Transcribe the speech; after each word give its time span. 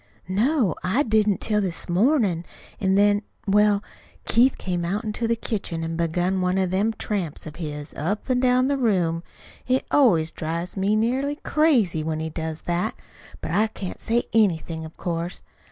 "No, 0.27 0.73
I 0.83 1.03
didn't, 1.03 1.41
till 1.41 1.61
this 1.61 1.87
mornin'; 1.87 2.43
an' 2.79 2.95
then 2.95 3.21
Well, 3.45 3.83
Keith 4.25 4.57
came 4.57 4.83
out 4.83 5.03
into 5.03 5.27
the 5.27 5.35
kitchen 5.35 5.83
an' 5.83 5.95
begun 5.95 6.41
one 6.41 6.57
of 6.57 6.71
them 6.71 6.91
tramps 6.93 7.45
of 7.45 7.57
his 7.57 7.93
up 7.95 8.27
an' 8.27 8.39
down 8.39 8.67
the 8.67 8.79
room. 8.79 9.21
It 9.67 9.85
always 9.91 10.31
drives 10.31 10.75
me 10.75 10.95
nearly 10.95 11.35
crazy 11.35 12.03
when 12.03 12.19
he 12.19 12.31
does 12.31 12.61
that, 12.61 12.95
but 13.41 13.51
I 13.51 13.67
can't 13.67 13.99
say 13.99 14.23
anything, 14.33 14.85
of 14.85 14.97
course. 14.97 15.43